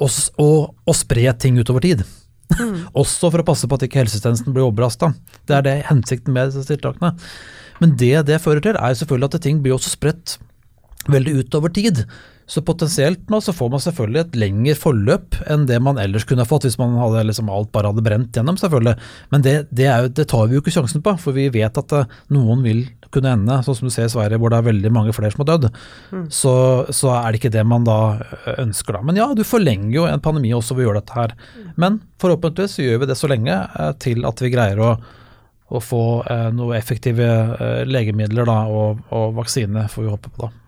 [0.00, 0.10] og,
[0.40, 2.04] og, og spre ting utover tid.
[3.00, 5.12] Også for å passe på at ikke helsetjenesten blir overbelasta.
[5.46, 7.14] Det er det hensikten med disse tiltakene.
[7.80, 10.36] Men det det fører til, er selvfølgelig at ting blir også spredt
[11.08, 12.02] veldig utover tid.
[12.50, 16.46] Så potensielt nå så får man selvfølgelig et lengre forløp enn det man ellers kunne
[16.48, 18.96] fått hvis man hadde liksom alt bare hadde brent gjennom, selvfølgelig.
[19.30, 21.94] Men det, det, jo, det tar vi jo ikke sjansen på, for vi vet at
[21.94, 22.82] uh, noen vil
[23.14, 25.44] kunne ende, sånn som du ser i Sverige hvor det er veldig mange flere som
[25.44, 25.70] har dødd.
[26.10, 26.26] Mm.
[26.34, 26.54] Så,
[26.94, 29.04] så, er det ikke det man da eh, ønsker, da.
[29.06, 31.34] Men ja, du forlenger jo en pandemi også ved å gjøre dette her.
[31.80, 34.92] Men forhåpentligvis så gjør vi det så lenge uh, til at vi greier å
[35.70, 40.48] å få eh, noe effektive eh, legemidler da, og, og vaksine, får vi håpe på.
[40.48, 40.59] da.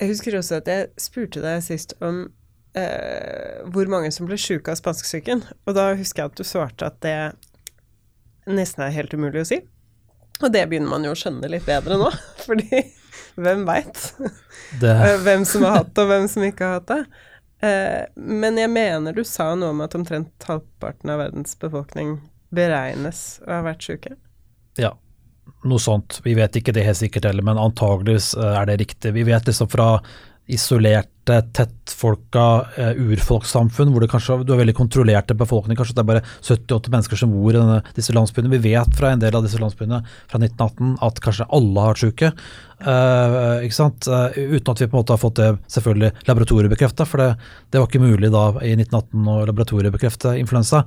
[0.00, 2.24] Jeg husker også at jeg spurte deg sist om
[2.78, 5.44] eh, hvor mange som ble sjuke av spanskesyken.
[5.68, 7.18] Og da husker jeg at du svarte at det
[8.50, 9.60] nesten er helt umulig å si.
[10.42, 12.10] Og det begynner man jo å skjønne litt bedre nå,
[12.46, 12.82] fordi
[13.38, 14.00] hvem veit
[14.82, 17.00] eh, hvem som har hatt det, og hvem som ikke har hatt det.
[17.64, 22.18] Eh, men jeg mener du sa noe om at omtrent halvparten av verdens befolkning
[22.54, 24.16] beregnes å ha vært sjuke.
[24.78, 24.92] Ja,
[25.64, 26.20] noe sånt.
[26.24, 29.14] Vi vet ikke det helt sikkert heller, men antageligvis eh, er det riktig.
[29.16, 29.96] Vi vet liksom fra
[30.44, 32.42] isolerte, tettfolka
[32.76, 36.92] uh, urfolkssamfunn hvor det kanskje du har veldig kontrollerte befolkning, kanskje det er bare 70-80
[36.92, 38.50] mennesker som bor i denne, disse landsbyene.
[38.52, 42.32] Vi vet fra en del av disse landsbyene fra 1918 at kanskje alle har syke.
[42.84, 44.04] Uh, ikke sant?
[44.04, 47.30] Uh, uten at vi på en måte har fått det selvfølgelig laboratoriebekrefta, for det,
[47.70, 50.84] det, var ikke mulig da i 1918 å laboratoriebekrefte influensa.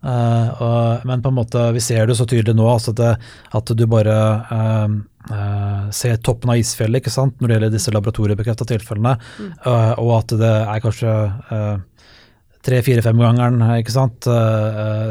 [0.00, 3.12] Uh, og, men på en måte, vi ser det så tydelig nå altså det,
[3.56, 4.16] at du bare
[4.48, 4.94] uh,
[5.28, 9.52] uh, ser toppen av isfjellet ikke sant, når det gjelder disse laboratoriebekrefta tilfellene, mm.
[10.00, 11.14] og at det er kanskje
[12.66, 14.26] tre-fire-fem-gangeren ikke sant,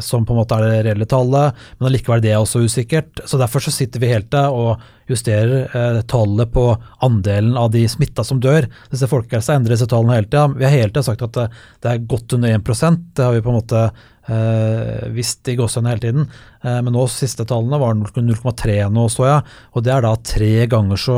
[0.06, 3.24] som på en måte er det reelle tallet, men allikevel det er også usikkert.
[3.26, 6.68] Så Derfor så sitter vi helt der og justerer tallet på
[7.06, 8.68] andelen av de smitta som dør.
[8.94, 10.46] Disse Folkehelsa endrer disse tallene hele tida.
[10.54, 13.54] Vi har hele tida sagt at det, er godt under 1% Det har vi på
[13.54, 13.90] en måte
[14.30, 16.26] Uh, visst i gåsehudene hele tiden.
[16.62, 19.56] Uh, men nå siste tallene var 0,3 nå, så jeg.
[19.74, 21.16] Og det er da tre ganger så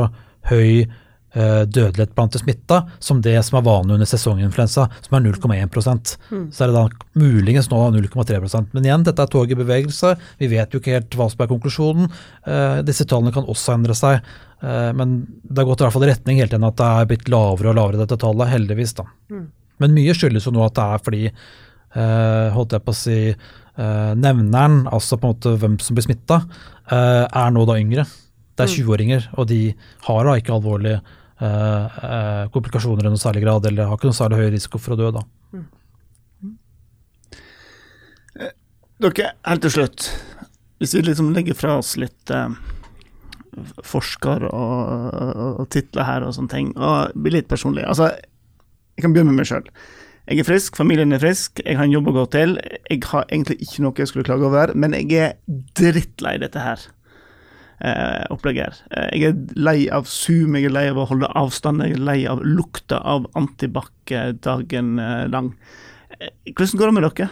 [0.48, 0.86] høy
[1.32, 5.70] dødelighet blant de smitta som det som er vanlig under sesonginfluensa, som er 0,1
[6.28, 6.42] mm.
[6.52, 6.82] Så er det da
[7.16, 10.12] muligens nå 0,3% Men igjen, dette er tog i bevegelse.
[10.42, 12.12] Vi vet jo ikke helt hva som er konklusjonen.
[12.84, 14.20] disse tallene kan også endre seg.
[14.60, 17.32] men det har gått i hvert fall i retning hele tiden at det er blitt
[17.32, 18.52] lavere og lavere, dette tallet.
[18.52, 19.08] Heldigvis, da.
[19.32, 19.46] Mm.
[19.80, 21.26] Men mye skyldes jo nå at det er fordi
[21.92, 26.06] Eh, holdt jeg på å si, eh, nevneren, altså på en måte hvem som blir
[26.06, 26.42] smitta,
[26.90, 28.06] eh, er nå da yngre.
[28.56, 29.34] Det er 20-åringer, mm.
[29.38, 29.74] og de
[30.08, 30.56] har da ikke
[31.42, 34.98] alvorlige komplikasjoner i noe særlig grad, eller har ikke noe særlig høy risiko for å
[35.00, 35.22] dø, da.
[35.52, 35.64] Mm.
[39.02, 40.10] Dere, helt til slutt,
[40.78, 42.54] hvis vi liksom legger fra oss litt eh,
[43.82, 44.76] forsker og,
[45.10, 48.12] og, og titler her og sånne ting, og blir litt personlig Altså,
[48.96, 49.66] jeg kan begynne med meg sjøl.
[50.30, 52.58] Jeg er frisk, familien er frisk, jeg har en jobb å gå til.
[52.86, 55.38] Jeg har egentlig ikke noe jeg skulle klage over, men jeg er
[55.74, 56.84] drittlei dette her
[57.84, 58.80] eh, opplegget her.
[58.90, 62.04] Eh, jeg er lei av Zoom, jeg er lei av å holde avstand, jeg er
[62.08, 64.12] lei av lukta av antibac
[64.44, 65.52] dagen eh, lang.
[66.18, 67.30] Eh, hvordan går det med dere?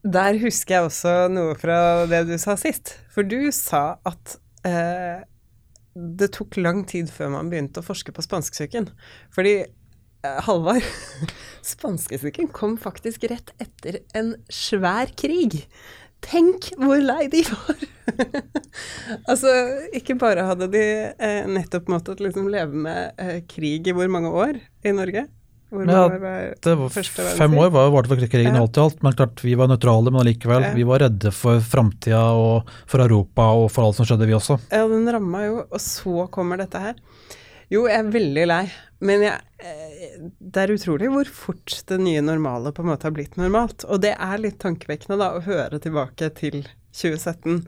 [0.00, 2.94] Der husker jeg også noe fra det du sa sist.
[3.12, 5.26] For du sa at eh,
[5.92, 8.88] det tok lang tid før man begynte å forske på spanskesyken.
[9.34, 9.58] Fordi
[10.20, 10.82] Eh, Halvard,
[11.64, 15.62] spanskesyken kom faktisk rett etter en svær krig.
[16.24, 17.84] Tenk hvor lei de var!
[19.30, 19.52] altså,
[19.96, 24.32] ikke bare hadde de eh, nettopp måttet liksom leve med eh, krig i hvor mange
[24.32, 25.26] år i Norge?
[25.70, 26.02] Hvor ja,
[26.58, 26.90] det var
[27.38, 28.62] fem år var varte for krigen ja.
[28.64, 30.64] alt i alt, men klart vi var nøytrale, men allikevel.
[30.66, 30.72] Ja.
[30.74, 34.58] Vi var redde for framtida og for Europa og for alt som skjedde, vi også.
[34.72, 36.98] Ja, den ramma jo, og så kommer dette her.
[37.70, 38.64] Jo, jeg er veldig lei,
[39.06, 43.14] men jeg, eh, det er utrolig hvor fort det nye normale på en måte har
[43.14, 43.84] blitt normalt.
[43.86, 46.64] Og det er litt tankevekkende da, å høre tilbake til
[46.98, 47.62] 2017,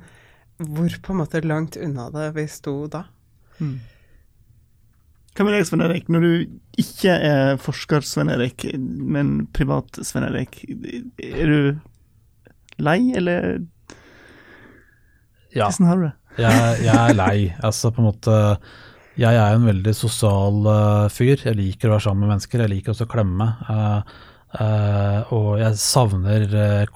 [0.74, 3.04] hvor på en måte langt unna det vi sto da.
[3.62, 3.78] Mm.
[5.32, 10.26] Hva med deg, Sven Erik, når du ikke er forsker, Sven Erik, men privat Sven
[10.26, 10.64] Erik.
[11.22, 11.70] Er du
[12.82, 13.62] lei, eller
[15.54, 15.70] ja.
[15.70, 16.16] hvordan har du det?
[16.42, 17.36] jeg, jeg er lei.
[17.62, 18.36] Altså på en måte
[19.20, 21.40] jeg er en veldig sosial uh, fyr.
[21.44, 22.62] Jeg liker å være sammen med mennesker.
[22.64, 23.48] Jeg liker også å klemme.
[23.68, 24.20] Uh,
[24.56, 26.46] uh, og jeg savner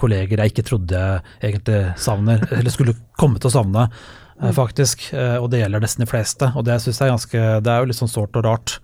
[0.00, 3.88] kolleger jeg ikke trodde jeg egentlig savner, eller skulle komme til å savne,
[4.52, 5.06] faktisk.
[5.40, 6.50] og det gjelder nesten de fleste.
[6.60, 8.74] Og det syns jeg er ganske Det er jo litt sånn sårt og rart.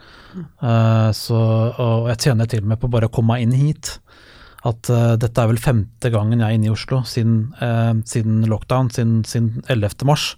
[1.13, 1.41] så,
[1.85, 3.99] og jeg tjener til og med på bare å komme meg inn hit.
[4.65, 4.89] At
[5.21, 7.51] dette er vel femte gangen jeg er inne i Oslo siden,
[8.09, 10.07] siden lockdown, siden, siden 11.
[10.09, 10.31] mars.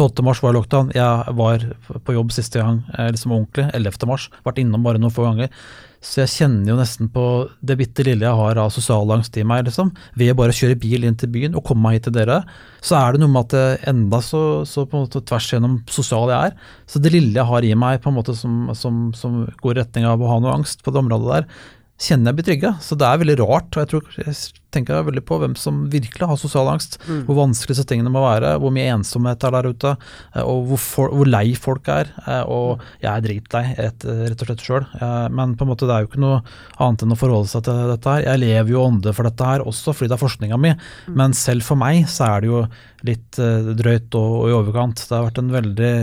[0.00, 0.24] 12.
[0.24, 0.90] mars var lockdown.
[0.96, 1.64] Jeg var
[2.06, 3.68] på jobb siste gang eh, liksom ordentlig.
[3.76, 4.08] 11.
[4.08, 4.30] mars.
[4.46, 5.52] Vært innom bare noen få ganger.
[6.00, 7.22] Så jeg kjenner jo nesten på
[7.60, 9.90] det bitte lille jeg har av sosial angst i meg, liksom.
[10.16, 12.38] Ved bare å kjøre bil inn til byen og komme meg hit til dere,
[12.80, 15.76] så er det noe med at det enda så, så på en måte tvers gjennom
[15.92, 16.56] sosial jeg er.
[16.88, 19.80] Så det lille jeg har i meg på en måte som, som, som går i
[19.82, 21.68] retning av å ha noe angst på det området der,
[22.00, 22.72] kjenner jeg blir trygge.
[22.82, 23.68] Så det er veldig rart.
[23.74, 24.36] og Jeg tror, jeg
[24.74, 26.96] tenker veldig på hvem som virkelig har sosial angst.
[27.06, 27.24] Mm.
[27.26, 29.94] Hvor vanskelig disse tingene må være, hvor mye ensomhet er der ute,
[30.34, 32.12] eh, og hvor, for, hvor lei folk er.
[32.24, 34.86] Eh, og jeg er dritlei, rett, rett og slett sjøl.
[35.00, 36.40] Eh, men på en måte det er jo ikke noe
[36.80, 38.28] annet enn å forholde seg til dette her.
[38.30, 40.72] Jeg lever jo ånde for dette her også, fordi det er forskninga mi.
[41.10, 41.18] Mm.
[41.20, 42.64] Men selv for meg så er det jo
[43.08, 43.36] litt
[43.80, 45.04] drøyt og, og i overkant.
[45.04, 45.94] Det har vært en veldig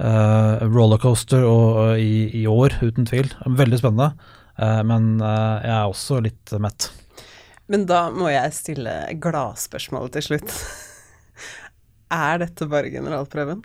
[0.00, 3.28] uh, rollercoaster og, og i, i år, uten tvil.
[3.44, 4.14] Veldig spennende.
[4.62, 6.88] Eh, men eh, jeg er også litt mett.
[7.72, 10.56] Men da må jeg stille gladspørsmålet til slutt.
[12.28, 13.62] er dette bare generalprøven?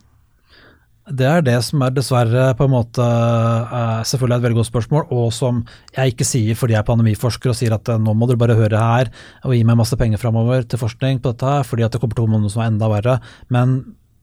[1.08, 5.06] Det er det som er dessverre på en måte uh, selvfølgelig et veldig godt spørsmål,
[5.16, 5.62] og som
[5.96, 8.82] jeg ikke sier fordi jeg er pandemiforsker og sier at nå må dere bare høre
[8.82, 9.12] her
[9.48, 12.20] og gi meg masse penger framover til forskning på dette, her, fordi at det kommer
[12.20, 13.16] til å komme noe som er enda verre.
[13.56, 13.78] Men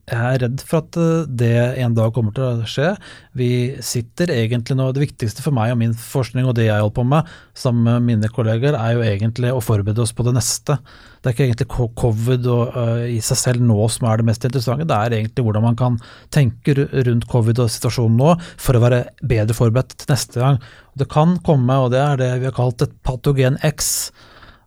[0.05, 2.91] jeg er redd for at eh, det en dag kommer til å skje.
[3.37, 3.49] Vi
[3.81, 7.05] sitter egentlig nå, Det viktigste for meg og min forskning og det jeg holder på
[7.09, 10.77] med sammen med mine kolleger, er jo egentlig å forberede oss på det neste.
[11.21, 14.45] Det er ikke egentlig covid og, uh, i seg selv nå som er det mest
[14.45, 15.97] interessante, det er egentlig hvordan man kan
[16.33, 20.59] tenke rundt covid og situasjonen nå for å være bedre forberedt til neste gang.
[20.93, 24.11] Det kan komme, og det er det vi har kalt et patogen X,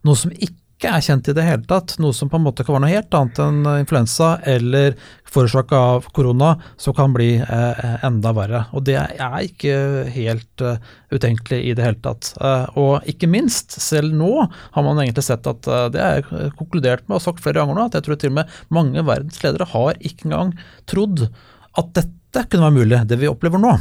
[0.03, 2.63] noe som ikke ikke er kjent i det hele tatt, noe som på en måte
[2.63, 4.93] kan være noe helt annet enn influensa eller
[5.27, 8.61] forårsaka av korona, som kan bli eh, enda verre.
[8.71, 9.75] Og det er ikke
[10.15, 10.79] helt uh,
[11.11, 12.31] utenkelig i det hele tatt.
[12.79, 16.23] Og ikke minst, selv nå har man egentlig sett at det er
[16.57, 19.67] konkludert med og sagt flere ganger nå, at jeg tror til og med mange verdensledere
[19.73, 20.55] har ikke engang
[20.89, 23.75] trodd at dette kunne være mulig, det vi opplever nå.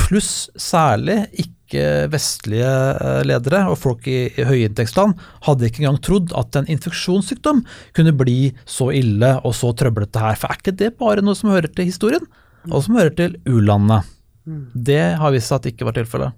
[0.00, 5.14] Pluss særlig ikke ikke-vestlige eh, ledere og folk i, i høyinntektsland
[5.46, 7.62] hadde ikke engang trodd at en infeksjonssykdom
[7.96, 10.38] kunne bli så ille og så trøblete her.
[10.40, 12.26] For er ikke det bare noe som hører til historien,
[12.68, 14.02] og som hører til u-landene?
[14.48, 14.62] Mm.
[14.74, 16.36] Det har vist seg at ikke var tilfellet.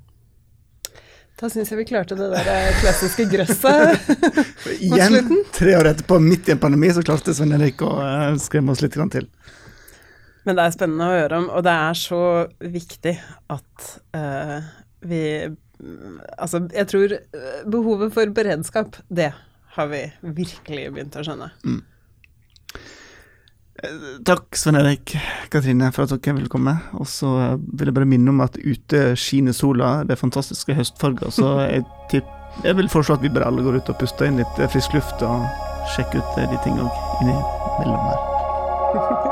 [1.40, 4.12] Da syns jeg vi klarte det der eh, klassiske grøsset
[4.84, 8.74] Igjen, tre år etterpå, midt i en pandemi, så klarte Svein Erik å uh, skremme
[8.74, 9.26] oss litt til.
[10.46, 12.22] Men det er spennende å høre om, og det er så
[12.62, 13.16] viktig
[13.56, 14.70] at uh,
[15.02, 15.22] vi
[16.38, 19.32] Altså, jeg tror eh, behovet for beredskap, det
[19.74, 21.48] har vi virkelig begynt å skjønne.
[21.66, 21.80] Mm.
[23.82, 25.16] Eh, takk, Svein Erik,
[25.50, 26.76] Katrine, for at dere ville komme.
[27.00, 30.76] Og så eh, vil jeg bare minne om at ute skinner sola, det er fantastiske
[30.78, 31.34] høstfarger.
[31.34, 32.30] Så jeg, tipp,
[32.62, 35.26] jeg vil foreslå at vi bare alle går ut og puster inn litt frisk luft
[35.26, 35.46] og
[35.96, 36.86] sjekker ut de tingene
[37.24, 39.30] innimellom her.